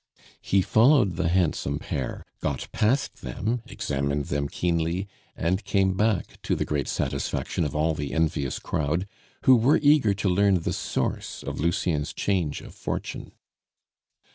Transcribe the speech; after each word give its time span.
He 0.41 0.63
followed 0.63 1.15
the 1.15 1.27
handsome 1.27 1.77
pair, 1.77 2.25
got 2.39 2.67
past 2.71 3.21
them, 3.21 3.61
examined 3.67 4.25
them 4.33 4.47
keenly, 4.47 5.07
and 5.35 5.63
came 5.63 5.95
back, 5.95 6.41
to 6.41 6.55
the 6.55 6.65
great 6.65 6.87
satisfaction 6.87 7.63
of 7.65 7.75
all 7.75 7.93
the 7.93 8.11
envious 8.11 8.57
crowd, 8.57 9.05
who 9.43 9.55
were 9.55 9.77
eager 9.83 10.15
to 10.15 10.27
learn 10.27 10.61
the 10.61 10.73
source 10.73 11.43
of 11.43 11.59
Lucien's 11.59 12.13
change 12.13 12.61
of 12.61 12.73
fortune. 12.73 13.33